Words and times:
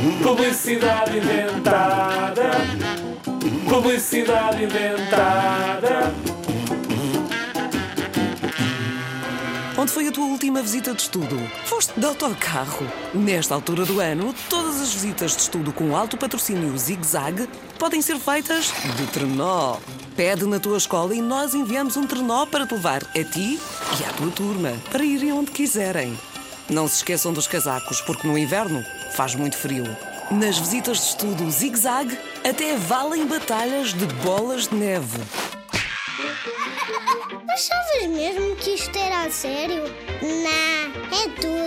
Publicidade 0.00 1.18
inventada. 1.18 2.50
Publicidade 3.68 4.64
inventada. 4.64 6.14
Onde 9.76 9.92
foi 9.92 10.08
a 10.08 10.12
tua 10.12 10.24
última 10.24 10.62
visita 10.62 10.94
de 10.94 11.02
estudo? 11.02 11.38
Foste 11.66 12.00
de 12.00 12.06
autocarro. 12.06 12.86
Nesta 13.12 13.54
altura 13.54 13.84
do 13.84 14.00
ano, 14.00 14.34
todas 14.48 14.80
as 14.80 14.94
visitas 14.94 15.36
de 15.36 15.42
estudo 15.42 15.70
com 15.70 15.94
alto 15.94 16.16
patrocínio 16.16 16.78
Zig-Zag 16.78 17.46
podem 17.78 18.00
ser 18.00 18.18
feitas 18.18 18.72
de 18.96 19.06
trenó. 19.08 19.76
Pede 20.16 20.46
na 20.46 20.58
tua 20.58 20.78
escola 20.78 21.14
e 21.14 21.20
nós 21.20 21.54
enviamos 21.54 21.98
um 21.98 22.06
trenó 22.06 22.46
para 22.46 22.66
te 22.66 22.72
levar 22.72 23.02
a 23.02 23.24
ti 23.24 23.60
e 24.00 24.04
à 24.08 24.12
tua 24.16 24.30
turma 24.30 24.72
para 24.90 25.04
irem 25.04 25.32
onde 25.32 25.50
quiserem. 25.50 26.18
Não 26.70 26.86
se 26.86 26.96
esqueçam 26.98 27.32
dos 27.32 27.48
casacos, 27.48 28.00
porque 28.00 28.28
no 28.28 28.38
inverno 28.38 28.84
faz 29.12 29.34
muito 29.34 29.56
frio. 29.56 29.84
Nas 30.30 30.56
visitas 30.56 30.98
de 30.98 31.04
estudo 31.06 31.50
Zig-Zag, 31.50 32.16
até 32.48 32.76
valem 32.76 33.26
batalhas 33.26 33.92
de 33.92 34.06
bolas 34.22 34.68
de 34.68 34.76
neve. 34.76 35.18
Achavas 37.52 38.06
mesmo 38.08 38.54
que 38.54 38.70
isto 38.70 38.96
era 38.96 39.24
a 39.24 39.30
sério? 39.30 39.82
Não, 40.22 41.18
é 41.18 41.28
tudo. 41.40 41.59